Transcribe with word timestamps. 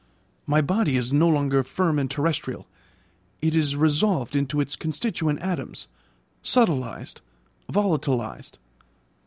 My 0.47 0.61
body 0.61 0.97
is 0.97 1.13
no 1.13 1.27
longer 1.27 1.61
firm 1.63 1.99
and 1.99 2.09
terrestrial; 2.09 2.67
it 3.39 3.55
is 3.55 3.75
resolved 3.75 4.35
into 4.35 4.59
its 4.59 4.75
constituent 4.75 5.37
atoms, 5.37 5.87
subtilised, 6.41 7.21
volatilised. 7.71 8.57